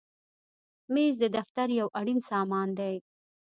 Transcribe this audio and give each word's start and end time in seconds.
مېز 0.93 1.13
د 1.23 1.25
دفتر 1.37 1.67
یو 1.79 1.87
اړین 1.99 2.19
سامان 2.29 2.67
دی. 2.79 2.95